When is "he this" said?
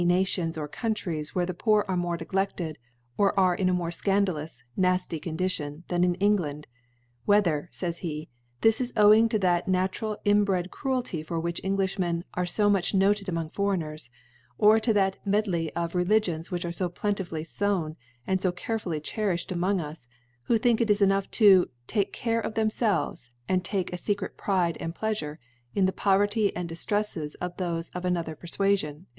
7.99-8.81